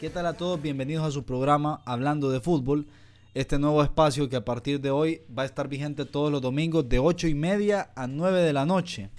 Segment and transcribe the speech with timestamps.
[0.00, 0.60] ¿Qué tal a todos?
[0.60, 2.86] Bienvenidos a su programa Hablando de Fútbol.
[3.32, 6.88] Este nuevo espacio que a partir de hoy va a estar vigente todos los domingos
[6.88, 9.10] de 8 y media a 9 de la noche.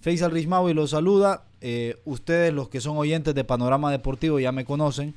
[0.00, 1.44] Faisal Rishmawi los saluda.
[1.60, 5.14] Eh, ustedes, los que son oyentes de Panorama Deportivo, ya me conocen.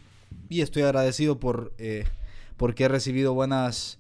[0.50, 2.04] Y estoy agradecido por eh,
[2.58, 3.98] porque he recibido buenas,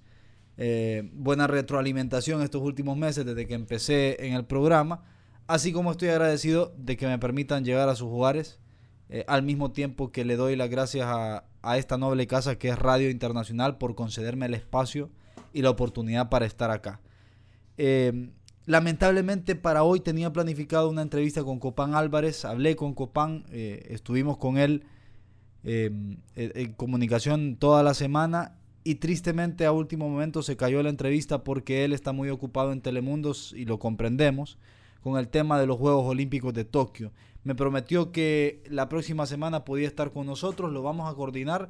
[0.58, 5.06] eh, buena retroalimentación estos últimos meses desde que empecé en el programa.
[5.48, 8.60] Así como estoy agradecido de que me permitan llegar a sus hogares
[9.14, 11.44] eh, al mismo tiempo que le doy las gracias a,
[11.78, 15.10] esta noble casa que es Radio Internacional por concederme el espacio
[15.54, 17.02] y la oportunidad para estar acá.
[17.78, 18.30] Eh,
[18.66, 24.38] lamentablemente para hoy tenía planificado una entrevista con Copán Álvarez, hablé con Copán, eh, estuvimos
[24.38, 24.86] con él
[25.64, 31.84] en comunicación toda la semana y tristemente a último momento se cayó la entrevista porque
[31.84, 34.58] él está muy ocupado en Telemundos y lo comprendemos
[35.02, 37.12] con el tema de los Juegos Olímpicos de Tokio.
[37.44, 41.70] Me prometió que la próxima semana podía estar con nosotros, lo vamos a coordinar,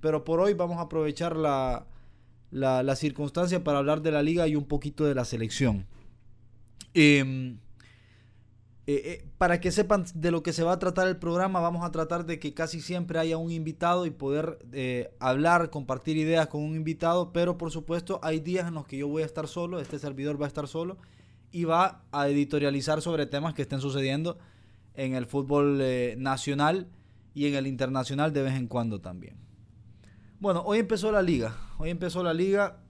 [0.00, 1.86] pero por hoy vamos a aprovechar la,
[2.50, 5.86] la, circunstancia para hablar de la liga y un poquito de la selección.
[6.94, 7.58] Em,
[8.88, 11.84] eh, eh, para que sepan de lo que se va a tratar el programa, vamos
[11.84, 16.48] a tratar de que casi siempre haya un invitado y poder eh, hablar, compartir ideas
[16.48, 19.46] con un invitado, pero por supuesto hay días en los que yo voy a estar
[19.46, 20.98] solo, este servidor va a estar solo
[21.52, 24.36] y va a editorializar sobre temas que estén sucediendo
[24.94, 26.88] en el fútbol eh, nacional
[27.34, 29.36] y en el internacional de vez en cuando también.
[30.38, 31.56] Bueno, hoy empezó la liga.
[31.78, 32.82] Hoy empezó la liga.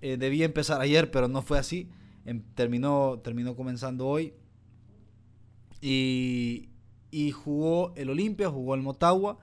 [0.00, 1.90] Eh, debía empezar ayer, pero no fue así.
[2.24, 4.34] Em, terminó, terminó comenzando hoy.
[5.80, 6.70] Y,
[7.32, 9.38] jugó el Olimpia, jugó el Motagua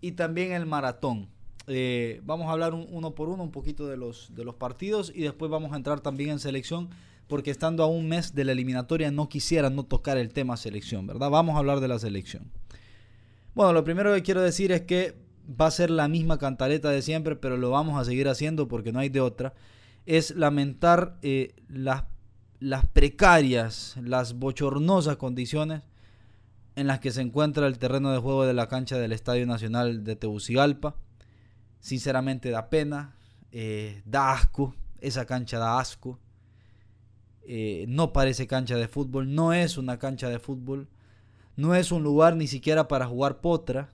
[0.00, 1.28] y también el Maratón.
[1.66, 5.22] Eh, vamos a hablar uno por uno un poquito de los, de los partidos y
[5.22, 6.90] después vamos a entrar también en selección
[7.32, 11.06] porque estando a un mes de la eliminatoria no quisiera no tocar el tema selección,
[11.06, 11.30] ¿verdad?
[11.30, 12.52] Vamos a hablar de la selección.
[13.54, 15.14] Bueno, lo primero que quiero decir es que
[15.58, 18.92] va a ser la misma cantaleta de siempre, pero lo vamos a seguir haciendo porque
[18.92, 19.54] no hay de otra.
[20.04, 22.04] Es lamentar eh, las,
[22.60, 25.84] las precarias, las bochornosas condiciones
[26.76, 30.04] en las que se encuentra el terreno de juego de la cancha del Estadio Nacional
[30.04, 30.96] de Tegucigalpa.
[31.80, 33.16] Sinceramente da pena,
[33.52, 36.18] eh, da asco, esa cancha da asco.
[37.44, 40.88] Eh, no parece cancha de fútbol, no es una cancha de fútbol,
[41.56, 43.92] no es un lugar ni siquiera para jugar potra,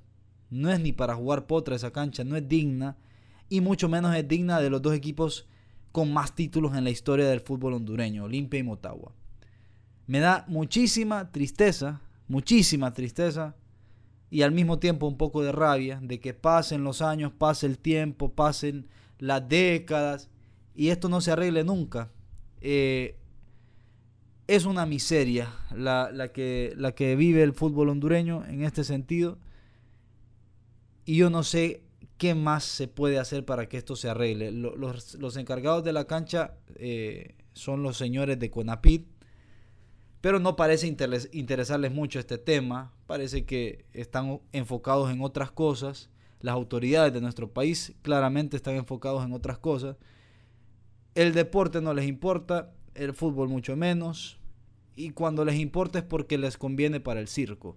[0.51, 2.97] no es ni para jugar potra esa cancha, no es digna
[3.49, 5.47] y mucho menos es digna de los dos equipos
[5.93, 9.13] con más títulos en la historia del fútbol hondureño, Olimpia y Motagua.
[10.07, 13.57] Me da muchísima tristeza, muchísima tristeza
[14.31, 17.79] y al mismo tiempo un poco de rabia de que pasen los años, pase el
[17.79, 18.89] tiempo, pasen
[19.19, 20.29] las décadas
[20.75, 22.11] y esto no se arregle nunca.
[22.61, 23.19] Eh,
[24.49, 29.39] es una miseria la, que, la que vive el fútbol hondureño en este sentido.
[31.05, 31.85] Y yo no sé
[32.17, 34.51] qué más se puede hacer para que esto se arregle.
[34.51, 39.07] Los, encargados de la cancha eh, son los señores de Conapit,
[40.23, 42.95] pero no parece interesarles mucho este tema.
[43.07, 46.09] Parece que están enfocados en otras cosas.
[46.41, 49.97] Las autoridades de nuestro país claramente están enfocados en otras cosas.
[51.15, 54.38] El deporte no les importa, el fútbol mucho menos
[54.99, 57.77] y cuando les importa es porque les conviene para el circo.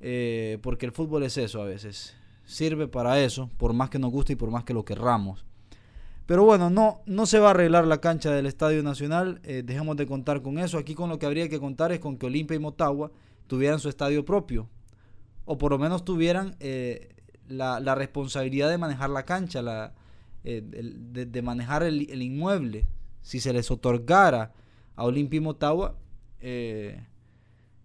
[0.00, 2.14] Eh, porque el fútbol es eso a veces.
[2.44, 5.44] Sirve para eso, por más que nos guste y por más que lo querramos.
[6.26, 9.40] Pero bueno, no, no se va a arreglar la cancha del Estadio Nacional.
[9.42, 10.78] Eh, dejemos de contar con eso.
[10.78, 13.10] Aquí con lo que habría que contar es con que Olimpia y Motagua
[13.48, 14.68] tuvieran su estadio propio.
[15.44, 17.08] O por lo menos tuvieran eh,
[17.48, 19.94] la, responsabilidad de manejar la cancha, la,
[20.44, 22.86] de, manejar el, inmueble.
[23.20, 24.52] Si se les otorgara
[24.94, 25.96] a Olimpia y Motagua,
[26.40, 27.04] eh,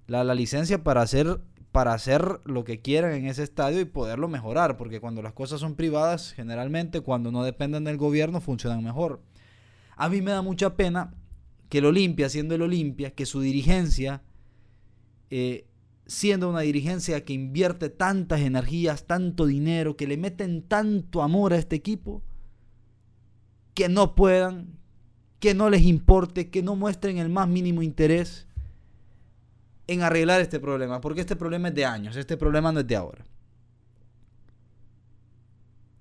[0.08, 4.78] la, licencia para hacer, para hacer lo que quieran en ese estadio y poderlo mejorar,
[4.78, 9.22] porque cuando las cosas son privadas, generalmente cuando no dependen del gobierno, funcionan mejor.
[9.96, 11.14] A mí me da mucha pena
[11.70, 14.22] que el Olimpia, siendo el Olimpia, que su dirigencia,
[15.30, 15.68] eh,
[16.06, 21.58] siendo una dirigencia que invierte tantas energías, tanto dinero, que le meten tanto amor a
[21.58, 22.22] este equipo,
[23.74, 24.76] que no puedan
[25.46, 28.45] que no les importe, que no muestren el más mínimo interés
[29.88, 32.96] en arreglar este problema, porque este problema es de años, este problema no es de
[32.96, 33.26] ahora.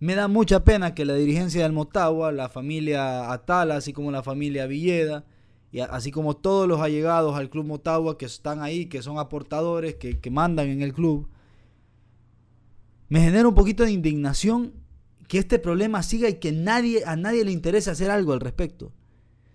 [0.00, 4.22] Me da mucha pena que la dirigencia del Motagua, la familia Atala, así como la
[4.22, 5.24] familia Villeda,
[5.72, 9.96] y así como todos los allegados al Club Motagua que están ahí, que son aportadores,
[9.96, 11.28] que, que mandan en el club,
[13.08, 14.72] me genera un poquito de indignación
[15.28, 18.92] que este problema siga y que nadie, a nadie le interese hacer algo al respecto.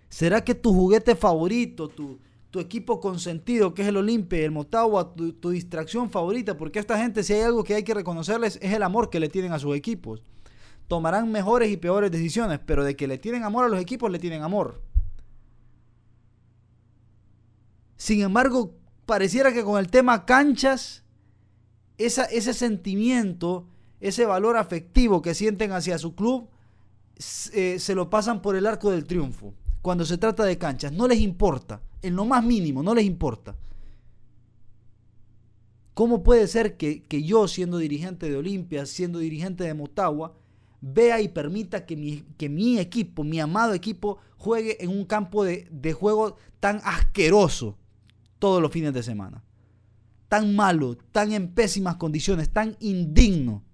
[0.09, 2.19] ¿Será que tu juguete favorito, tu,
[2.51, 7.23] tu equipo consentido, que es el Olimpia, el Motagua, tu, distracción favorita, porque esta gente,
[7.23, 9.75] si hay algo que hay que reconocerles, es el amor que le tienen a sus
[9.75, 10.23] equipos.
[10.87, 14.17] Tomarán mejores y peores decisiones, pero de que le tienen amor a los equipos, le
[14.17, 14.81] tienen amor.
[17.97, 18.73] Sin embargo,
[19.05, 21.03] pareciera que con el tema canchas,
[21.99, 23.67] ese sentimiento,
[23.99, 26.49] ese valor afectivo que sienten hacia su club,
[27.53, 29.53] eh, se lo pasan por el arco del triunfo.
[29.83, 33.55] Cuando se trata de canchas, no les importa en lo más mínimo, no les importa.
[35.93, 40.33] ¿Cómo puede ser que, yo, siendo dirigente de Olimpia, siendo dirigente de Motagua,
[40.79, 45.43] vea y permita que mi, que mi, equipo, mi amado equipo, juegue en un campo
[45.43, 47.77] de, de juego tan asqueroso
[48.39, 49.43] todos los fines de semana?
[50.29, 53.65] Tan malo, tan en pésimas condiciones, tan indigno.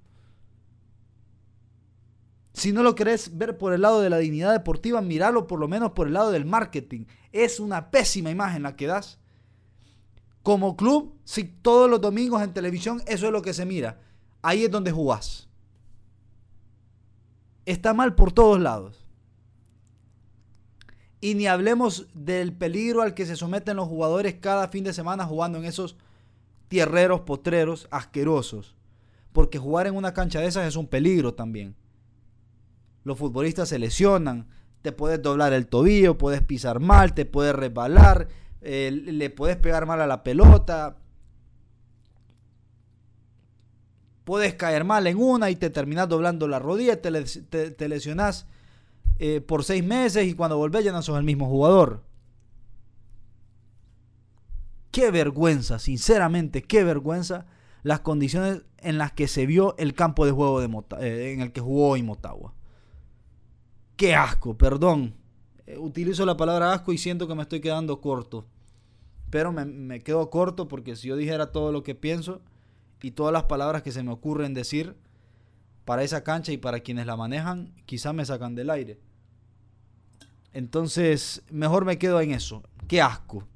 [2.56, 5.68] Si no lo querés ver por el lado de la dignidad deportiva, míralo por lo
[5.68, 7.04] menos por el lado del marketing.
[7.34, 9.20] Es una pésima imagen la que das.
[10.42, 14.00] Como club, si todos los domingos en televisión eso es lo que se mira,
[14.42, 15.50] ahí es donde jugás.
[17.66, 19.06] Está mal por todos lados.
[21.20, 25.26] Y ni hablemos del peligro al que se someten los jugadores cada fin de semana
[25.26, 25.98] jugando en esos
[26.70, 28.78] tierreros, potreros, asquerosos.
[29.34, 31.76] Porque jugar en una cancha de esas es un peligro también
[33.06, 34.48] los futbolistas se lesionan,
[34.82, 38.28] te puedes doblar el tobillo, puedes pisar mal, te puedes resbalar,
[38.62, 40.98] eh, le puedes pegar mal a la pelota,
[44.26, 48.48] puedes caer mal en una y te terminas doblando la rodilla, te, te, lesionas
[49.20, 52.04] eh, por seis meses y cuando volvés ya no sos el mismo jugador.
[54.92, 57.46] Qué vergüenza, sinceramente, qué vergüenza
[57.84, 60.62] las condiciones en las que se vio el campo de juego
[61.00, 62.56] eh, en el que jugó hoy Motagua.
[63.96, 65.16] Qué asco, perdón.
[65.68, 68.46] Eh, utilizo la palabra asco y siento que me estoy quedando corto.
[69.30, 72.42] Pero me, quedo corto porque si yo dijera todo lo que pienso
[73.02, 74.96] y todas las palabras que se me ocurren decir
[75.84, 79.00] para esa cancha y para quienes la manejan, quizá me sacan del aire.
[80.54, 82.64] Entonces, mejor me quedo en eso.
[82.88, 83.48] Qué asco.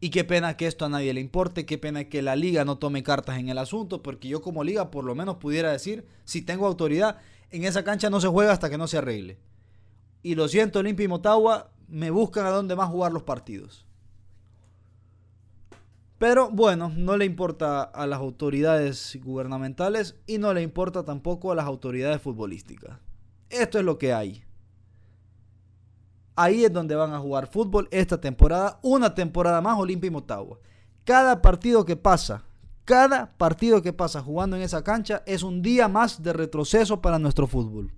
[0.00, 2.76] Y qué pena que esto a nadie le importe, qué pena que la liga no
[2.76, 6.42] tome cartas en el asunto, porque yo como liga por lo menos pudiera decir, si
[6.42, 7.18] tengo autoridad,
[7.52, 9.38] en esa cancha no se juega hasta que no se arregle.
[10.22, 13.86] Y lo siento, Olimpia y Motagua me buscan a dónde más jugar los partidos.
[16.18, 21.56] Pero bueno, no le importa a las autoridades gubernamentales y no le importa tampoco a
[21.56, 22.98] las autoridades futbolísticas.
[23.50, 24.44] Esto es lo que hay.
[26.36, 30.60] Ahí es donde van a jugar fútbol esta temporada, una temporada más Olimpia y Motagua.
[31.04, 32.44] Cada partido que pasa
[32.84, 37.18] cada partido que pasa jugando en esa cancha es un día más de retroceso para
[37.18, 37.92] nuestro fútbol.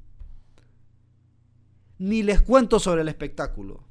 [1.99, 3.85] Ni les cuento sobre el espectáculo.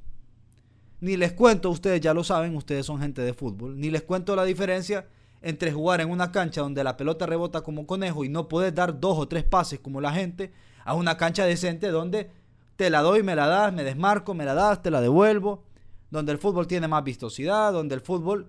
[1.00, 3.78] Ni les cuento, ustedes ya lo saben, ustedes son gente de fútbol.
[3.78, 5.08] Ni les cuento la diferencia
[5.42, 8.98] entre jugar en una cancha donde la pelota rebota como conejo y no puedes dar
[8.98, 10.52] dos o tres pases como la gente,
[10.84, 12.30] a una cancha decente donde
[12.76, 15.64] te la doy, me la das, me desmarco, me la das, te la devuelvo,
[16.10, 18.48] donde el fútbol tiene más vistosidad, donde el fútbol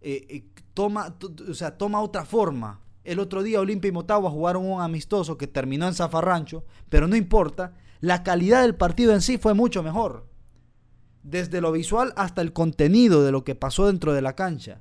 [0.00, 0.44] eh, eh,
[0.74, 1.16] toma,
[1.48, 2.80] o sea, toma otra forma.
[3.04, 7.16] El otro día Olimpia y Motagua jugaron un amistoso que terminó en Zafarrancho, pero no
[7.16, 10.26] importa, la calidad del partido en sí fue mucho mejor.
[11.22, 14.80] Desde lo visual hasta el contenido de lo que pasó dentro de la cancha.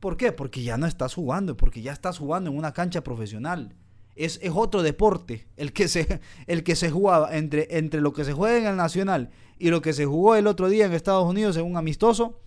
[0.00, 0.32] ¿Por qué?
[0.32, 3.74] Porque ya no estás jugando, porque ya estás jugando en una cancha profesional.
[4.16, 8.24] Es, es, otro deporte el que se, el que se jugaba entre, entre lo que
[8.24, 11.28] se juega en el Nacional y lo que se jugó el otro día en Estados
[11.28, 12.40] Unidos en un amistoso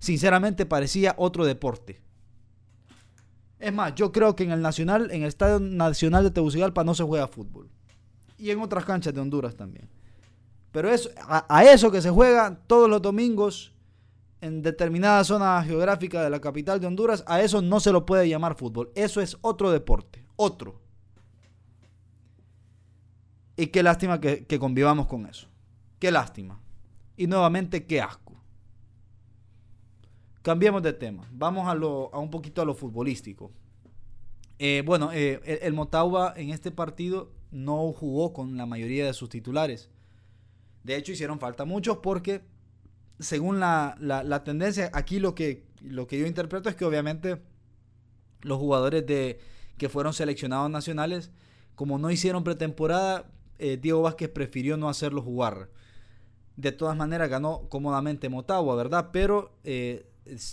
[0.00, 2.00] sinceramente parecía otro deporte.
[3.60, 6.94] Es más, yo creo que en el Nacional, en el Estadio Nacional de Tegucigalpa no
[6.94, 7.68] se juega fútbol.
[8.38, 9.88] Y en otras canchas de Honduras también.
[10.72, 13.74] Pero eso, a, eso que se juega todos los domingos
[14.40, 18.28] en determinada zona geográfica de la capital de Honduras, a eso no se lo puede
[18.28, 18.90] llamar fútbol.
[18.94, 20.24] Eso es otro deporte.
[20.36, 20.80] Otro.
[23.56, 25.48] Y qué lástima que, que convivamos con eso.
[25.98, 26.58] Qué lástima.
[27.18, 28.29] Y nuevamente, qué asco.
[30.42, 31.28] Cambiemos de tema.
[31.32, 33.52] Vamos a, lo, a un poquito a lo futbolístico.
[34.58, 39.28] Eh, bueno, eh, el, Motagua en este partido no jugó con la mayoría de sus
[39.28, 39.90] titulares.
[40.82, 42.42] De hecho, hicieron falta muchos porque,
[43.18, 47.42] según la, tendencia, aquí lo que, yo interpreto es que obviamente
[48.42, 49.04] los jugadores
[49.76, 51.30] que fueron seleccionados nacionales,
[51.74, 55.70] como no hicieron pretemporada, eh, Diego Vázquez prefirió no hacerlo jugar.
[56.56, 59.08] De todas maneras, ganó cómodamente Motagua, ¿verdad?
[59.12, 59.54] Pero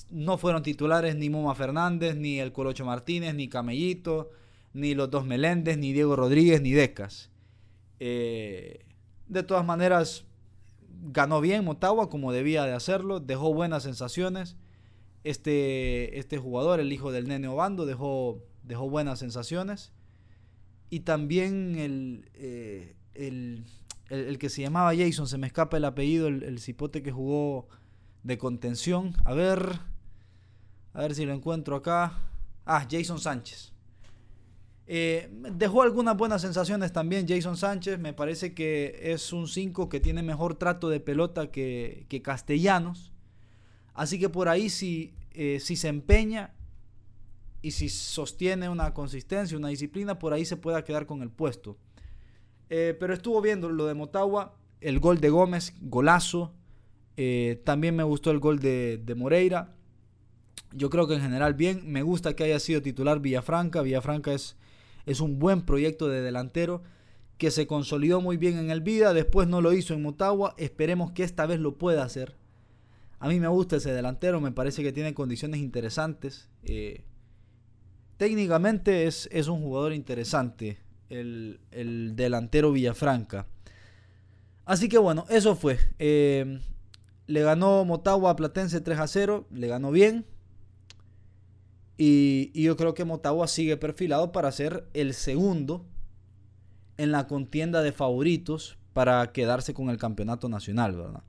[0.09, 4.31] no fueron titulares ni Moma Fernández, ni el Colocho Martínez, ni Camellito,
[4.73, 7.29] ni los dos Meléndez, ni Diego Rodríguez, ni Decas.
[7.99, 8.85] Eh,
[9.27, 10.25] de todas maneras,
[11.01, 14.55] ganó bien Motagua como debía de hacerlo, dejó buenas sensaciones.
[15.23, 19.91] Este, este jugador, el hijo del nene Obando, dejó, dejó buenas sensaciones.
[20.89, 23.65] Y también el, eh, el,
[24.09, 27.67] el, que se llamaba Jason, se me escapa el apellido, el, el cipote que jugó
[28.23, 29.15] de contención.
[29.25, 29.79] A ver,
[30.93, 32.13] a ver si lo encuentro acá.
[32.65, 33.73] Ah, Jason Sánchez.
[34.89, 37.99] Eh, dejó algunas buenas sensaciones también Jason Sánchez.
[37.99, 43.11] Me parece que es un 5 que tiene mejor trato de pelota que, que Castellanos.
[43.93, 46.53] Así que por ahí si, eh, si se empeña
[47.61, 51.77] y si sostiene una consistencia, una disciplina, por ahí se pueda quedar con el puesto.
[52.69, 56.53] Eh, pero estuvo viendo lo de Motagua, el gol de Gómez, golazo.
[57.63, 59.73] También me gustó el gol de, de Moreira.
[60.73, 61.91] Yo creo que en general bien.
[61.91, 63.81] Me gusta que haya sido titular Villafranca.
[63.81, 64.55] Villafranca es
[65.07, 66.83] es un buen proyecto de delantero
[67.37, 71.11] que se consolidó muy bien en el Vida, después no lo hizo en Motagua, esperemos
[71.11, 72.35] que esta vez lo pueda hacer.
[73.19, 76.49] A mí me gusta ese delantero, me parece que tiene condiciones interesantes.
[76.63, 77.03] Eh,
[78.17, 81.59] técnicamente es, es, un jugador interesante, el,
[82.15, 83.47] delantero Villafranca.
[84.65, 85.79] Así que bueno, eso fue.
[85.99, 86.59] Eh,
[87.27, 90.25] le ganó Motagua a Platense 3 a 0, le ganó bien.
[91.97, 95.85] Y, yo creo que Motagua sigue perfilado para ser el segundo
[96.97, 101.21] en la contienda de favoritos para quedarse con el campeonato nacional.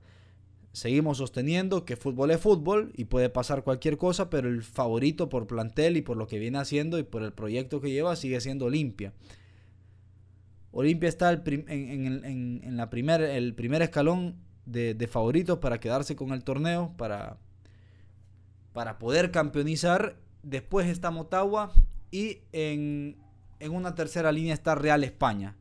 [0.71, 5.47] Seguimos sosteniendo que fútbol es fútbol y puede pasar cualquier cosa, pero el favorito por
[5.47, 8.65] plantel y por lo que viene haciendo y por el proyecto que lleva sigue siendo
[8.65, 9.13] Olimpia.
[10.71, 14.35] Olimpia está en, la primer, el primer escalón
[14.71, 17.37] de, favoritos para quedarse con el torneo, para,
[18.73, 21.73] para poder campeonizar después está Motagua
[22.11, 23.17] y en,
[23.69, 25.55] una tercera línea está Real España.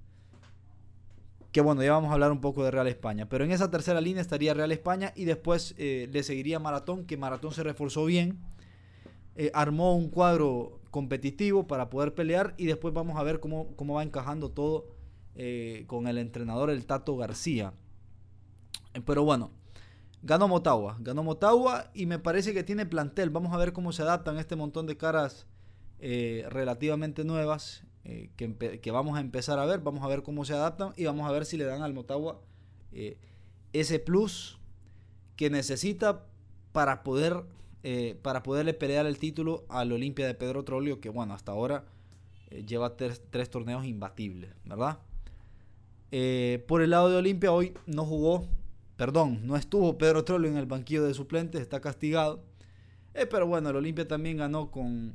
[1.53, 3.29] Que bueno, ya vamos a hablar un poco de Real España.
[3.29, 7.17] Pero en esa tercera línea estaría Real España y después eh, le seguiría Maratón, que
[7.17, 8.39] Maratón se reforzó bien.
[9.35, 13.95] Eh, armó un cuadro competitivo para poder pelear y después vamos a ver cómo, cómo
[13.95, 14.87] va encajando todo
[15.37, 17.73] eh, con el entrenador, el Tato García.
[19.05, 19.51] Pero bueno,
[20.23, 23.31] Ganó Motagua, ganó Motagua y me parece que tiene plantel.
[23.31, 25.47] Vamos a ver cómo se adaptan este montón de caras
[26.01, 29.81] eh, relativamente nuevas eh, que, vamos a empezar a ver.
[29.81, 32.41] Vamos a ver cómo se adaptan y vamos a ver si le dan al Motagua
[32.91, 33.17] eh,
[33.73, 34.59] ese plus
[35.37, 36.27] que necesita
[36.73, 37.45] para poder
[38.21, 41.87] para poderle pelear el título al Olimpia de Pedro Trolio, que bueno, hasta ahora
[42.51, 44.99] lleva tres, tres, torneos imbatibles, ¿verdad?
[46.67, 48.47] por el lado de Olimpia hoy no jugó
[48.99, 52.45] perdón, no estuvo Pedro Trollo en el banquillo de suplentes, está castigado.
[53.15, 55.15] Eh, pero bueno, el Olimpia también ganó con,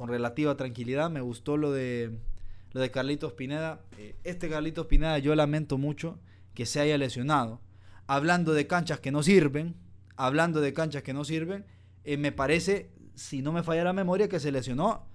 [0.00, 1.10] relativa tranquilidad.
[1.10, 2.18] Me gustó lo de,
[2.72, 3.82] lo de Carlitos Pineda.
[3.98, 6.18] Eh, este Carlitos Pineda yo lamento mucho
[6.54, 7.60] que se haya lesionado.
[8.08, 9.76] Hablando de canchas que no sirven,
[10.16, 11.64] hablando de canchas que no sirven,
[12.02, 15.06] eh, me parece, si no me falla la memoria, que se lesionó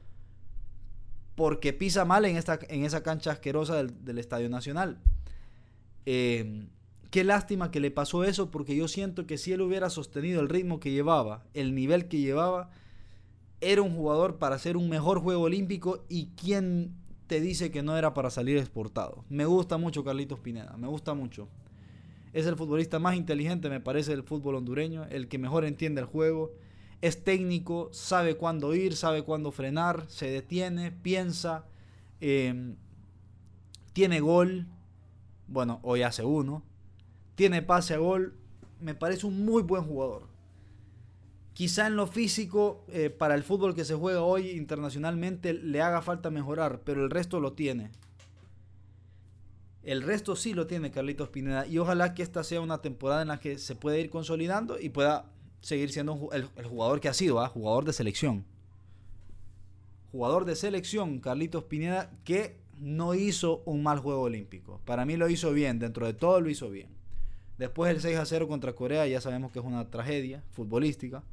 [1.35, 4.99] porque pisa mal en, esta, en esa cancha asquerosa del, del Estadio Nacional.
[6.05, 6.69] Eh,
[7.15, 10.49] Qué lástima que le pasó eso porque yo siento que si él hubiera sostenido el
[10.49, 12.71] ritmo que llevaba, el nivel que llevaba,
[13.61, 16.93] era un jugador para hacer un mejor juego olímpico y quién
[17.27, 19.23] te dice que no era para salir exportado.
[19.29, 21.47] Me gusta mucho Carlitos Pineda, me gusta mucho.
[22.33, 26.07] Es el futbolista más inteligente, me parece, del fútbol hondureño, el que mejor entiende el
[26.07, 26.51] juego.
[27.01, 31.63] Es técnico, sabe cuándo ir, sabe cuándo frenar, se detiene, piensa,
[32.19, 32.75] em,
[33.93, 34.67] tiene gol.
[35.47, 36.61] Bueno, hoy hace uno,
[37.35, 38.35] tiene pase a gol,
[38.79, 40.27] me parece un muy buen jugador.
[41.53, 46.01] Quizá en lo físico, eh, para el fútbol que se juega hoy internacionalmente, le haga
[46.01, 47.91] falta mejorar, pero el resto lo tiene.
[49.83, 53.27] El resto sí lo tiene Carlitos Pineda y ojalá que esta sea una temporada en
[53.27, 57.39] la que se pueda ir consolidando y pueda seguir siendo el, jugador que ha sido,
[57.39, 57.47] ¿ah?
[57.47, 58.45] jugador de selección.
[60.11, 64.81] Jugador de selección, Carlitos Pineda, que no hizo un mal juego olímpico.
[64.85, 66.89] Para mí lo hizo bien, dentro de todo lo hizo bien.
[67.57, 71.23] Después el 6 a 0 contra Corea ya sabemos que es una tragedia futbolística.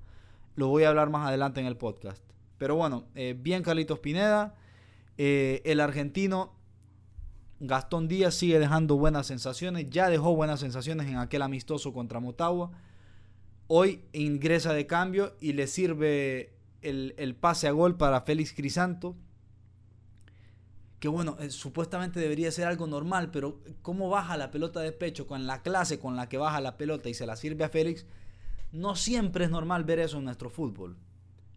[0.54, 2.22] Lo voy a hablar más adelante en el podcast.
[2.58, 4.54] Pero bueno, eh, bien Carlitos Pineda.
[5.18, 6.54] Eh, el argentino
[7.58, 9.90] Gastón Díaz sigue dejando buenas sensaciones.
[9.90, 12.70] Ya dejó buenas sensaciones en aquel amistoso contra Motagua.
[13.66, 16.52] Hoy ingresa de cambio y le sirve
[16.82, 19.16] el, el pase a gol para Félix Crisanto
[21.02, 25.26] que bueno, eh, supuestamente debería ser algo normal, pero cómo baja la pelota de pecho
[25.26, 28.06] con la clase con la que baja la pelota y se la sirve a Félix,
[28.70, 30.96] no siempre es normal ver eso en nuestro fútbol.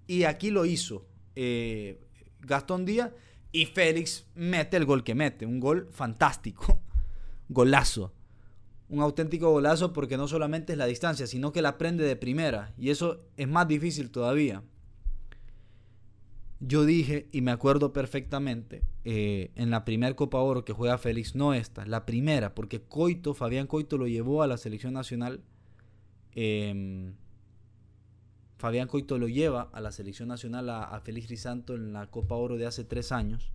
[0.08, 2.02] Y aquí lo hizo eh,
[2.40, 3.12] Gastón Díaz
[3.52, 6.82] y Félix mete el gol que mete, un gol fantástico,
[7.48, 8.14] golazo.
[8.90, 12.74] un auténtico golazo porque no solamente es la distancia, sino que la prende de primera.
[12.80, 14.64] Y eso es más difícil todavía.
[16.60, 21.36] Yo dije, y me acuerdo perfectamente, eh, en la primera Copa Oro que juega Félix,
[21.36, 25.44] no esta, la primera, porque Coito, Fabián Coito lo llevó a la selección nacional.
[26.34, 27.14] Em,
[28.58, 32.58] Fabián Coito lo lleva a la selección nacional a, Félix Crisanto en la Copa Oro
[32.58, 33.52] de hace tres años.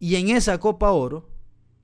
[0.00, 1.28] Y en esa Copa Oro,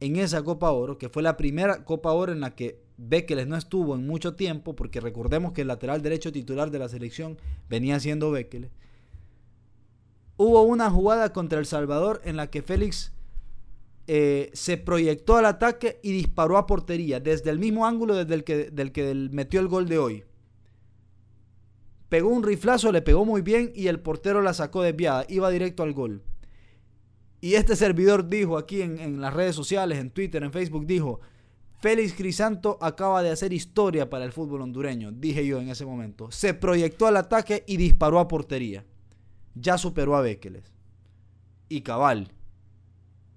[0.00, 3.56] en esa Copa Oro, que fue la primera Copa Oro en la que Bekeles no
[3.56, 8.00] estuvo en mucho tiempo, porque recordemos que el lateral derecho titular de la selección venía
[8.00, 8.72] siendo Bekeles.
[10.38, 13.12] Hubo una jugada contra El Salvador en la que Félix
[14.06, 18.44] eh, se proyectó al ataque y disparó a portería, desde el mismo ángulo desde el
[18.44, 20.24] que, del que metió el gol de hoy.
[22.08, 25.82] Pegó un riflazo, le pegó muy bien y el portero la sacó desviada, iba directo
[25.82, 26.22] al gol.
[27.40, 31.20] Y este servidor dijo aquí en, las redes sociales, en Twitter, en Facebook, dijo,
[31.80, 36.30] Félix Crisanto acaba de hacer historia para el fútbol hondureño, dije yo en ese momento.
[36.30, 38.84] Se proyectó al ataque y disparó a portería.
[39.60, 40.72] Ya superó a Bekeles.
[41.68, 42.32] Y cabal.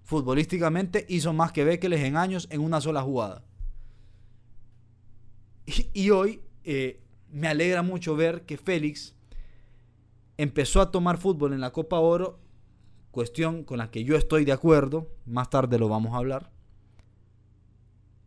[0.03, 3.43] Futbolísticamente hizo más que Bekeles en años en una sola jugada.
[5.93, 9.15] Y, hoy eh, me alegra mucho ver que Félix
[10.37, 12.39] empezó a tomar fútbol en la Copa Oro
[13.11, 16.49] cuestión con la que yo estoy de acuerdo, más tarde lo vamos a hablar.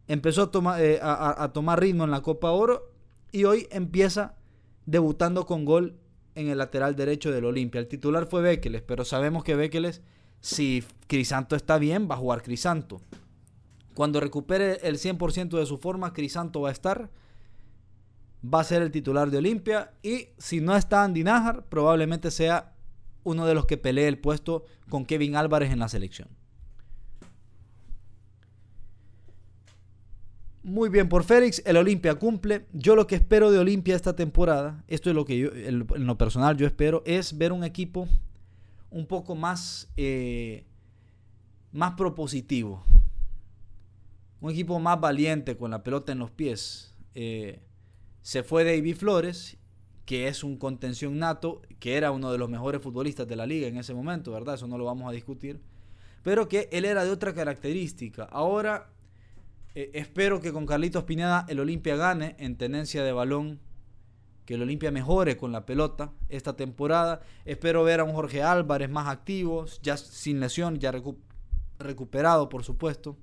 [0.06, 2.92] Empezó a, eh, a, tomar ritmo en la Copa Oro
[3.32, 4.36] y hoy empieza
[4.84, 5.98] debutando con gol
[6.35, 7.81] en el lateral derecho del Olimpia.
[7.81, 10.03] El titular fue Bekeles, pero sabemos que Bekeles,
[10.41, 13.00] si Crisanto está bien, va a jugar Crisanto.
[13.95, 17.11] Cuando recupere el 100% de su forma, Crisanto va a estar.
[18.45, 19.93] Va a ser el titular de Olimpia.
[20.03, 22.75] Y si no está Andy Najar, probablemente sea
[23.23, 26.29] uno de los que pelee el puesto con Kevin Álvarez en la selección.
[30.64, 32.64] Muy bien por Félix, el Olimpia cumple.
[32.73, 36.16] Yo lo que espero de Olimpia esta temporada, esto es lo que yo, en lo
[36.16, 38.09] personal yo espero, es ver un equipo
[38.90, 40.64] un poco más, eh,
[41.70, 42.83] más propositivo.
[44.40, 46.94] Un equipo más valiente con la pelota en los pies.
[47.14, 47.61] Eh,
[48.22, 49.59] se fue David Flores
[50.07, 53.68] que es un contención nato, que era uno de los mejores futbolistas de la liga
[53.68, 54.55] en ese momento, ¿verdad?
[54.55, 55.61] Eso no lo vamos a discutir.
[56.22, 58.24] Pero que él era de otra característica.
[58.24, 58.93] Ahora
[59.74, 63.60] eh, espero que con Carlitos Pineda el Olimpia gane en tenencia de balón,
[64.44, 67.22] que el Olimpia mejore con la pelota esta temporada.
[67.44, 70.92] Espero ver a un Jorge Álvarez más activo, ya sin lesión, ya
[71.78, 73.16] recuperado, por supuesto.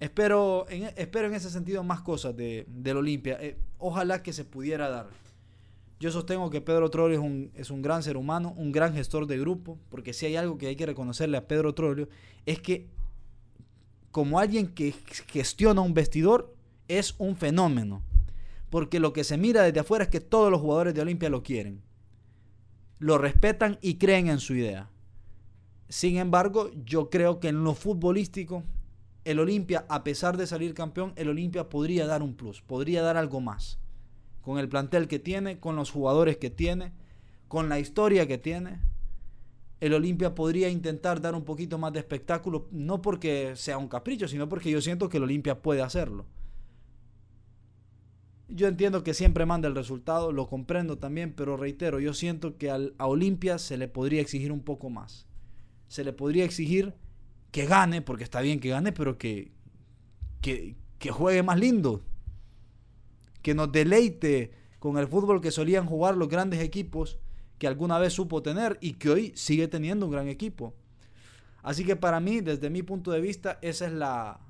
[0.00, 3.38] Espero en, espero en ese sentido más cosas de, del Olimpia.
[3.40, 5.06] Eh, ojalá que se pudiera dar.
[6.00, 9.28] Yo sostengo que Pedro Trollio es un, es un gran ser humano, un gran gestor
[9.28, 12.08] de grupo, porque si hay algo que hay que reconocerle a Pedro Trollio,
[12.44, 12.88] es que
[14.12, 14.94] como alguien que
[15.26, 16.54] gestiona un vestidor,
[16.86, 18.02] es un fenómeno.
[18.70, 21.42] Porque lo que se mira desde afuera es que todos los jugadores de Olimpia lo
[21.42, 21.82] quieren.
[22.98, 24.88] Lo respetan y creen en su idea.
[25.88, 28.62] Sin embargo, yo creo que en lo futbolístico,
[29.24, 33.16] el Olimpia, a pesar de salir campeón, el Olimpia podría dar un plus, podría dar
[33.16, 33.78] algo más
[34.42, 36.92] con el plantel que tiene, con los jugadores que tiene,
[37.48, 38.80] con la historia que tiene,
[39.82, 44.28] el Olimpia podría intentar dar un poquito más de espectáculo, no porque sea un capricho,
[44.28, 46.24] sino porque yo siento que el Olimpia puede hacerlo.
[48.46, 52.70] Yo entiendo que siempre manda el resultado, lo comprendo también, pero reitero, yo siento que
[52.70, 55.26] al, a Olimpia se le podría exigir un poco más.
[55.88, 56.94] Se le podría exigir
[57.50, 59.50] que gane, porque está bien que gane, pero que,
[60.40, 62.04] que, que juegue más lindo,
[63.42, 67.18] que nos deleite con el fútbol que solían jugar los grandes equipos
[67.62, 70.74] que alguna vez supo tener y que hoy sigue teniendo un gran equipo.
[71.62, 74.40] Así que para mí, desde mi punto de vista, esa es la.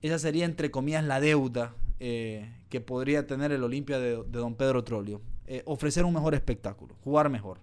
[0.00, 4.82] Esa sería, entre comillas, la deuda eh, que podría tener el Olimpia de, don Pedro
[4.82, 5.22] Trollio.
[5.46, 7.60] Eh, ofrecer un mejor espectáculo, jugar mejor.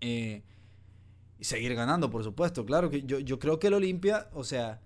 [0.00, 0.44] Eh,
[1.40, 2.64] y seguir ganando, por supuesto.
[2.64, 4.80] Claro que yo, yo creo que el Olimpia, o sea,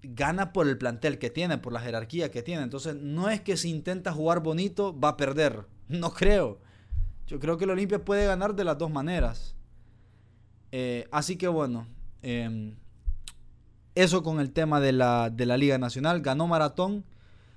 [0.00, 2.62] gana por el plantel que tiene, por la jerarquía que tiene.
[2.62, 5.66] Entonces, no es que si intenta jugar bonito va a perder.
[5.88, 6.65] No creo.
[7.26, 9.56] Yo creo que el Olimpia puede ganar de las dos maneras.
[10.72, 11.86] Eh, así que bueno,
[12.22, 12.76] em,
[13.94, 16.20] eso con el tema de la, Liga Nacional.
[16.20, 17.04] Ganó Maratón.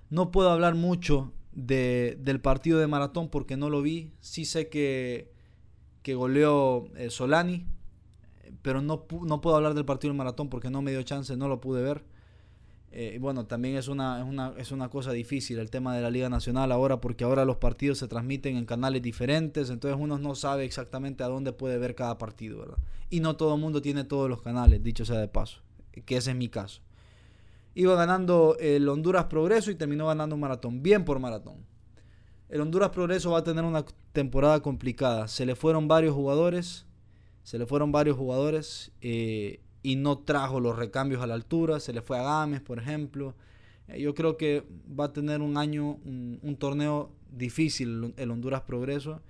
[0.10, 4.13] No puedo hablar mucho del partido de Maratón porque no lo vi.
[4.21, 5.32] Sí sé que,
[6.01, 7.67] que goleó eh, Solani,
[8.62, 11.47] pero no, no puedo hablar del partido de Maratón porque no me dio chance, no
[11.47, 12.03] lo pude ver.
[12.91, 16.10] Eh, bueno, también es una, es, una, es una cosa difícil el tema de la
[16.10, 20.34] Liga Nacional ahora, porque ahora los partidos se transmiten en canales diferentes, entonces uno no
[20.34, 22.78] sabe exactamente a dónde puede ver cada partido, ¿verdad?
[23.12, 25.60] Y no todo el mundo tiene todos los canales, dicho sea de paso,
[26.06, 26.82] que ese es mi caso.
[27.75, 30.82] Iba ganando el Honduras Progreso y terminó ganando un maratón.
[30.82, 31.65] Bien por maratón.
[32.49, 35.28] El Honduras Progreso va a tener una temporada complicada.
[35.28, 36.88] Se le fueron varios jugadores.
[37.43, 38.91] Se le fueron varios jugadores.
[39.02, 41.80] Eh, y no trajo los recambios a la altura.
[41.80, 43.36] Se le fue a Gámez, por ejemplo.
[43.88, 44.65] Eh, yo creo que
[45.00, 49.22] va a tener un año, un, torneo difícil el Honduras Progreso.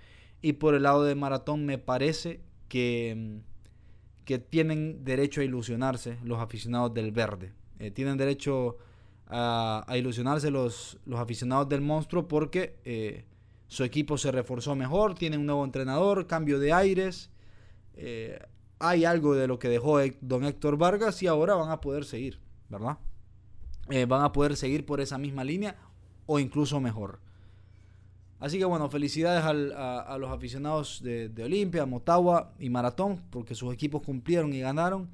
[0.41, 3.41] Y por el lado de Maratón me parece que,
[4.25, 7.53] que tienen derecho a ilusionarse los aficionados del verde.
[7.79, 8.77] Eh, tienen derecho
[9.27, 13.25] a, ilusionarse los, los, aficionados del monstruo porque eh,
[13.67, 17.29] su equipo se reforzó mejor, tiene un nuevo entrenador, cambio de aires
[18.79, 22.39] hay algo de lo que dejó don Héctor Vargas y ahora van a poder seguir,
[22.69, 22.97] ¿verdad?
[23.89, 25.75] Eh, van a poder seguir por esa misma línea
[26.25, 27.19] o incluso mejor.
[28.39, 34.01] Así que bueno, felicidades a, los aficionados de, Olimpia, Motagua y Maratón, porque sus equipos
[34.01, 35.09] cumplieron y ganaron.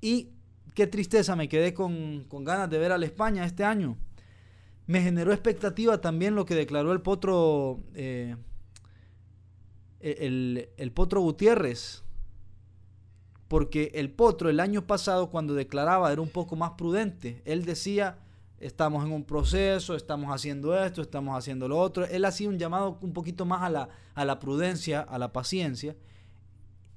[0.00, 0.28] Y
[0.74, 3.96] qué tristeza, me quedé con, ganas de ver a la España este año.
[4.86, 8.36] Me generó expectativa también lo que declaró el Potro, eh,
[9.98, 12.04] el, el Potro Gutiérrez,
[13.48, 17.42] porque el Potro el año pasado cuando declaraba era un poco más prudente.
[17.46, 18.18] Él decía,
[18.60, 22.04] estamos en un proceso, estamos haciendo esto, estamos haciendo lo otro.
[22.04, 25.96] Él hacía un llamado un poquito más a la, a la prudencia, a la paciencia.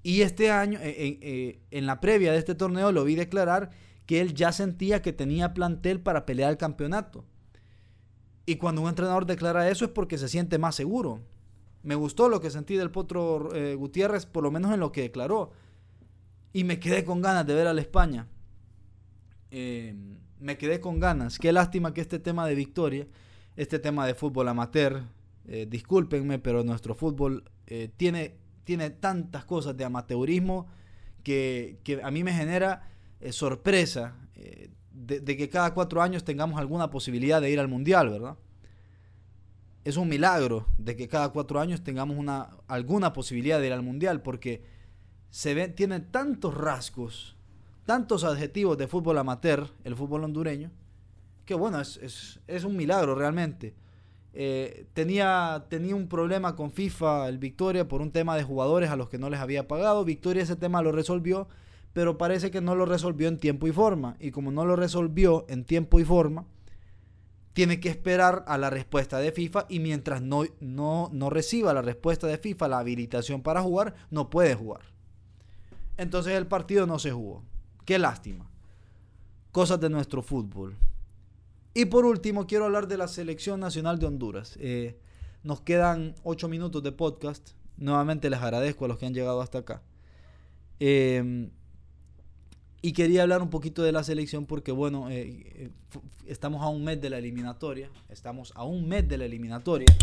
[0.03, 3.69] Y este año, eh, eh, eh, en la previa de este torneo, lo vi declarar
[4.05, 7.23] que él ya sentía que tenía plantel para pelear el campeonato.
[8.45, 11.21] Y cuando un entrenador declara eso es porque se siente más seguro.
[11.83, 15.51] Me gustó lo que sentí del Potro Gutiérrez, por lo menos en lo que declaró
[16.53, 18.27] y me quedé con ganas de ver a la España.
[19.51, 19.95] Eh,
[20.39, 21.37] me quedé con ganas.
[21.37, 23.07] Qué lástima que este tema de victoria,
[23.55, 25.03] este tema de fútbol amateur,
[25.47, 30.67] eh, discúlpenme, pero nuestro fútbol eh, tiene, tiene tantas cosas de amateurismo
[31.23, 32.89] que, a mí me genera
[33.29, 34.15] sorpresa
[34.91, 38.37] de, de, que cada cuatro años tengamos alguna posibilidad de ir al mundial, ¿verdad?
[39.83, 43.83] Es un milagro de que cada cuatro años tengamos una, alguna posibilidad de ir al
[43.83, 44.63] mundial, porque
[45.31, 47.35] se ve, tiene tantos rasgos,
[47.85, 50.71] tantos adjetivos de fútbol amateur, el fútbol hondureño,
[51.45, 53.73] que bueno, es, un milagro realmente.
[54.33, 58.95] Eh, tenía, tenía un problema con FIFA, el Victoria, por un tema de jugadores a
[58.97, 60.05] los que no les había pagado.
[60.05, 61.47] Victoria ese tema lo resolvió,
[61.93, 64.17] pero parece que no lo resolvió en tiempo y forma.
[64.19, 66.45] Y como no lo resolvió en tiempo y forma,
[67.53, 71.81] tiene que esperar a la respuesta de FIFA y mientras no, no, no reciba la
[71.81, 74.90] respuesta de FIFA, la habilitación para jugar, no puede jugar.
[76.01, 77.43] Entonces el partido no se jugó.
[77.85, 78.49] Qué lástima.
[79.51, 80.75] Cosas de nuestro fútbol.
[81.75, 84.57] Y por último, quiero hablar de la Selección Nacional de Honduras.
[84.59, 84.97] Eh,
[85.43, 87.51] nos quedan ocho minutos de podcast.
[87.77, 89.83] Nuevamente les agradezco a los que han llegado hasta acá.
[90.79, 91.51] Em,
[92.81, 95.69] y quería hablar un poquito de la selección porque, bueno, eh, eh,
[96.25, 97.91] estamos a un mes de la eliminatoria.
[98.09, 99.93] Estamos a un mes de la eliminatoria.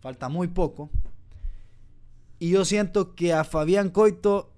[0.00, 0.90] Falta muy poco.
[2.40, 4.50] Y yo siento que a Fabián Coito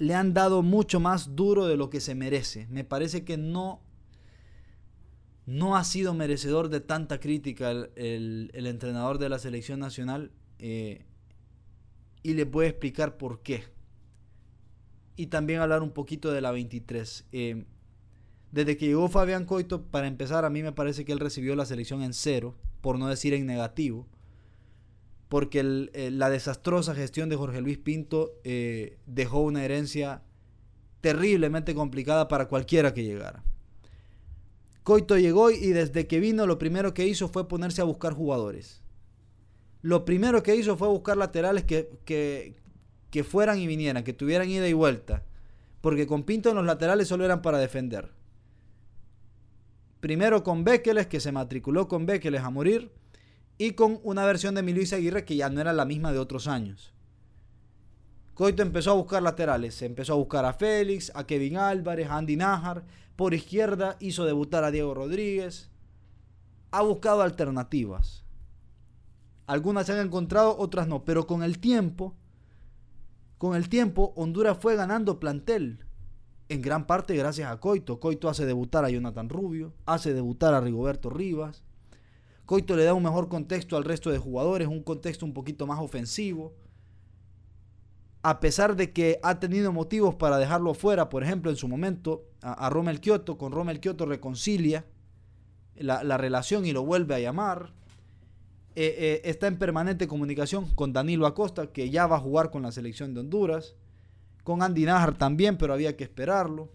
[0.00, 2.66] le han dado mucho más duro de lo que se merece.
[2.70, 3.82] Me parece que no,
[5.44, 11.04] no ha sido merecedor de tanta crítica el, entrenador de la selección nacional eh,
[12.22, 13.64] y le puedo explicar por qué.
[15.16, 17.26] Y también hablar un poquito de la 23.
[17.32, 17.66] Eh,
[18.52, 21.66] desde que llegó Fabián Coito, para empezar, a mí me parece que él recibió la
[21.66, 24.08] selección en cero, por no decir en negativo
[25.30, 30.22] porque la desastrosa gestión de Jorge Luis Pinto eh, dejó una herencia
[31.00, 33.44] terriblemente complicada para cualquiera que llegara.
[34.82, 38.82] Coito llegó y desde que vino lo primero que hizo fue ponerse a buscar jugadores.
[39.82, 42.56] Lo primero que hizo fue buscar laterales que, que,
[43.12, 45.22] que fueran y vinieran, que tuvieran ida y vuelta.
[45.80, 48.10] Porque con Pinto los laterales solo eran para defender.
[50.00, 52.90] Primero con Bekeles, que se matriculó con Bekeles a morir
[53.60, 56.48] y con una versión de Emilio Aguirre que ya no era la misma de otros
[56.48, 56.94] años.
[58.32, 62.36] Coito empezó a buscar laterales, empezó a buscar a Félix, a Kevin Álvarez, a Andy
[62.36, 65.68] Najar, por izquierda hizo debutar a Diego Rodríguez,
[66.70, 68.24] ha buscado alternativas.
[69.46, 72.16] Algunas se han encontrado, otras no, pero con el tiempo,
[73.36, 75.84] con el tiempo Honduras fue ganando plantel,
[76.48, 78.00] en gran parte gracias a Coito.
[78.00, 81.62] Coito hace debutar a Jonathan Rubio, hace debutar a Rigoberto Rivas,
[82.50, 85.78] Coito le da un mejor contexto al resto de jugadores, un contexto un poquito más
[85.78, 86.52] ofensivo.
[88.22, 92.24] A pesar de que ha tenido motivos para dejarlo fuera, por ejemplo, en su momento,
[92.42, 94.84] a, a Romel Kioto, con Romel Kioto reconcilia
[95.76, 97.72] la, relación y lo vuelve a llamar.
[98.74, 102.62] Eh, eh, está en permanente comunicación con Danilo Acosta, que ya va a jugar con
[102.62, 103.76] la selección de Honduras.
[104.42, 106.72] Con Andy Najar también, pero había que esperarlo.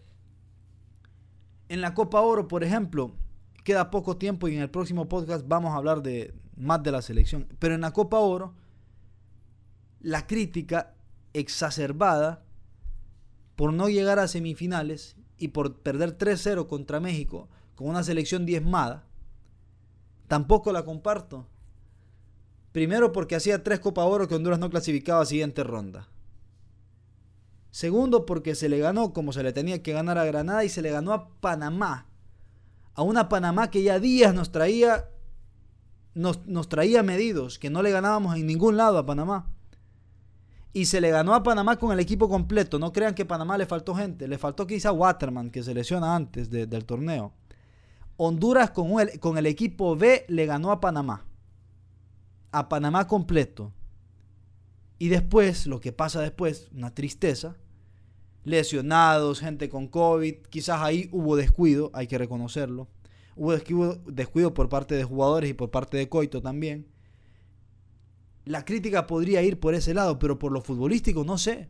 [1.67, 3.17] En la Copa Oro, por ejemplo,
[3.65, 7.01] queda poco tiempo y en el próximo podcast vamos a hablar de más de la
[7.01, 7.47] selección.
[7.59, 8.53] Pero en la Copa Oro,
[9.99, 10.93] la crítica
[11.33, 12.45] exacerbada
[13.55, 19.07] por no llegar a semifinales y por perder 3-0 contra México con una selección diezmada,
[20.27, 21.47] tampoco la comparto.
[22.71, 26.07] Primero porque hacía tres Copa Oro que Honduras no clasificaba a siguiente ronda.
[27.71, 30.83] Segundo porque se le ganó como se le tenía que ganar a Granada y se
[30.83, 32.05] le ganó a Panamá.
[32.95, 35.05] A una Panamá que ya días nos traía
[36.15, 39.47] nos, nos traía medidos, que no le ganábamos en ningún lado a Panamá.
[40.73, 42.79] Y se le ganó a Panamá con el equipo completo.
[42.79, 44.27] No crean que Panamá le faltó gente.
[44.27, 47.33] Le faltó quizá Waterman, que se lesiona antes del torneo.
[48.17, 51.25] Honduras con con el equipo B le ganó a Panamá.
[52.51, 53.71] A Panamá completo.
[54.97, 57.55] Y después, lo que pasa después, una tristeza.
[58.45, 60.35] Lesionados, gente con COVID.
[60.49, 62.87] Quizás ahí hubo descuido, hay que reconocerlo.
[63.35, 63.51] Hubo
[64.05, 66.87] descuido, por parte de jugadores y por parte de Coito también.
[68.45, 71.69] La crítica podría ir por ese lado, pero por lo futbolístico no sé.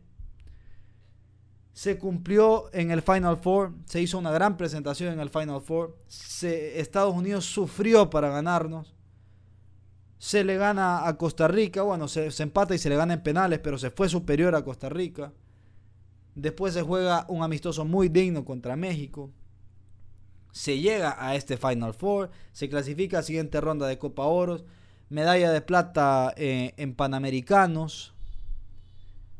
[1.72, 5.98] Se cumplió en el Final Four, se hizo una gran presentación en el Final Four.
[6.42, 8.94] Estados Unidos sufrió para ganarnos.
[10.18, 13.22] Se le gana a Costa Rica, bueno, se, se empata y se le gana en
[13.22, 15.32] penales, pero se fue superior a Costa Rica.
[16.36, 19.30] Después se juega un amistoso muy digno contra México.
[20.52, 24.64] Se llega a este Final Four, se clasifica a la siguiente ronda de Copa Oros,
[25.08, 28.12] medalla de plata eh, en Panamericanos,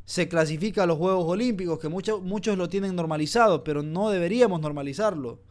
[0.06, 5.42] se clasifica a los Juegos Olímpicos, que muchos, lo tienen normalizado, pero no deberíamos normalizarlo.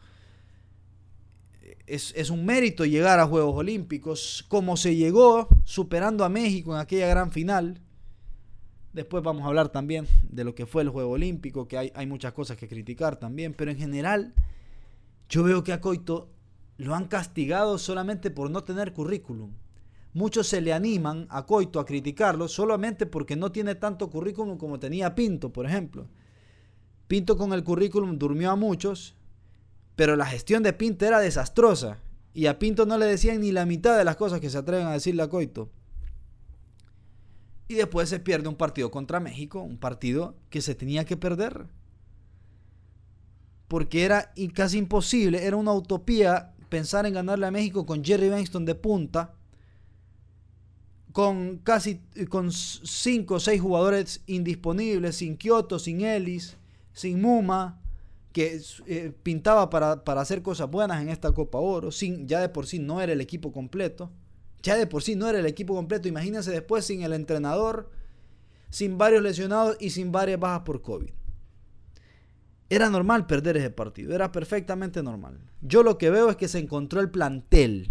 [1.86, 6.80] Es, es, un mérito llegar a Juegos Olímpicos, como se llegó superando a México en
[6.80, 7.80] aquella gran final.
[8.96, 12.32] Después vamos a hablar también de lo que fue el Juego Olímpico, que hay, muchas
[12.32, 14.32] cosas que criticar también, pero en general
[15.28, 16.30] yo veo que a Coito
[16.78, 19.52] lo han castigado solamente por no tener currículum.
[20.14, 24.78] Muchos se le animan a Coito a criticarlo solamente porque no tiene tanto currículum como
[24.78, 26.08] tenía Pinto, por ejemplo.
[27.06, 29.14] Pinto con el currículum durmió a muchos,
[29.94, 31.98] pero la gestión de Pinto era desastrosa.
[32.32, 34.86] Y a Pinto no le decían ni la mitad de las cosas que se atreven
[34.86, 35.68] a decirle a Coito.
[37.68, 41.66] Y después se pierde un partido contra México, un partido que se tenía que perder.
[43.68, 48.64] Porque era casi imposible, era una utopía pensar en ganarle a México con Jerry Benston
[48.64, 49.34] de punta,
[51.12, 56.56] con casi con cinco o seis jugadores indisponibles, sin Kioto, sin Ellis,
[56.92, 57.80] sin Muma,
[58.32, 62.50] que eh, pintaba para, para, hacer cosas buenas en esta Copa Oro, sin, ya de
[62.50, 64.10] por sí no era el equipo completo,
[64.62, 67.90] ya de por sí no era el equipo completo, imagínense después sin el entrenador,
[68.70, 71.10] sin varios lesionados y sin varias bajas por COVID.
[72.68, 75.38] Era normal perder ese partido, era perfectamente normal.
[75.60, 77.90] Yo lo que veo es que se encontró el plantel.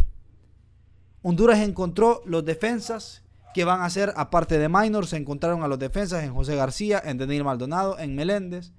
[1.21, 3.23] Honduras encontró los defensas
[3.53, 7.01] que van a ser, aparte de Minor, se encontraron a los defensas en José García,
[7.03, 8.73] en Daniel Maldonado, en Meléndez.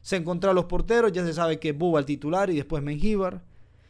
[0.00, 3.44] Se encontró a los porteros, ya se sabe que Buba el titular y después Mengíbar.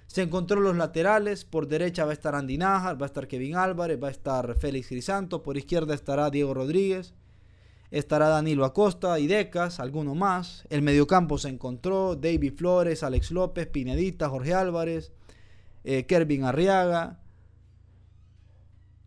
[0.07, 3.57] Se encontró los laterales, por derecha va a estar Andy Najar, va a estar Kevin
[3.57, 7.15] Álvarez, va a estar Félix Crisanto, por izquierda estará Diego Rodríguez
[7.99, 10.65] estará Danilo Acosta y Decas, alguno más.
[10.69, 15.13] El mediocampo se encontró David Flores, Alex López, Pinedita, Jorge Álvarez,
[15.85, 17.21] eh, Kervin Arriaga.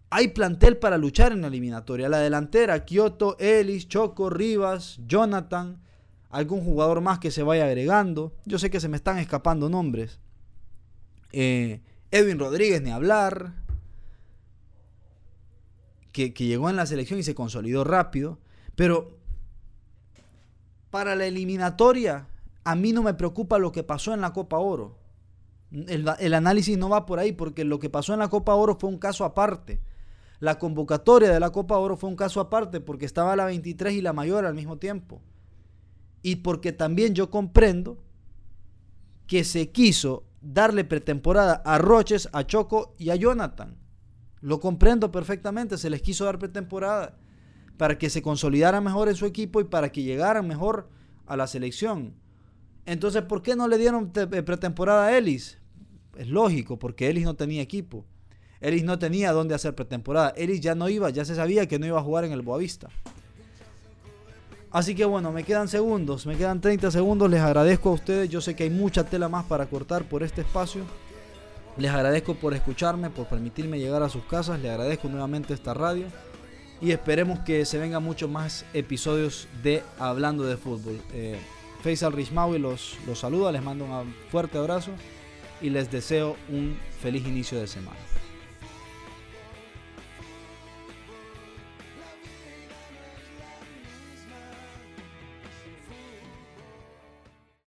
[0.10, 2.08] Hay plantel para luchar en la eliminatoria.
[2.08, 5.82] La delantera, Kioto, Ellis, Choco, Rivas, Jonathan,
[6.30, 8.34] algún jugador más que se vaya agregando.
[8.46, 10.22] Yo sé que se me están escapando nombres.
[11.32, 13.54] Eh, Edwin Rodríguez, ni hablar.
[16.12, 18.40] que, llegó en la selección y se consolidó rápido.
[18.76, 19.18] Pero
[20.90, 22.28] para la eliminatoria,
[22.64, 24.98] a mí no me preocupa lo que pasó en la Copa Oro.
[25.72, 28.90] El, análisis no va por ahí porque lo que pasó en la Copa Oro fue
[28.90, 29.82] un caso aparte.
[30.40, 34.02] La convocatoria de la Copa Oro fue un caso aparte porque estaba la 23 y
[34.02, 35.22] la mayor al mismo tiempo.
[36.22, 37.98] Y porque también yo comprendo
[39.28, 43.78] que se quiso darle pretemporada a Roches, a Choco y a Jonathan.
[44.40, 47.18] Lo comprendo perfectamente, se les quiso dar pretemporada
[47.76, 50.90] para que se consolidara mejor en su equipo y para que llegaran mejor
[51.26, 52.16] a la selección.
[52.86, 55.60] Entonces, ¿por qué no le dieron eh, pretemporada a Ellis?
[56.16, 58.06] Es lógico, porque Ellis no tenía equipo.
[58.62, 60.30] Ellis no tenía dónde hacer pretemporada.
[60.30, 62.88] Ellis ya no iba, ya se sabía que no iba a jugar en el Boavista.
[64.72, 67.30] Así que bueno, me quedan segundos, me quedan 30 segundos.
[67.30, 68.30] Les agradezco a ustedes.
[68.30, 70.84] Yo sé que hay mucha tela más para cortar por este espacio.
[71.78, 74.60] Les agradezco por escucharme, por permitirme llegar a sus casas.
[74.60, 76.08] Les agradezco nuevamente esta radio
[76.82, 81.00] y esperemos que se vengan muchos más episodios de Hablando de Fútbol.
[81.14, 81.40] Eh,
[81.82, 84.92] Faisal Rishmawi los, los saluda, les mando un fuerte abrazo
[85.62, 88.07] y les deseo un feliz inicio de semana.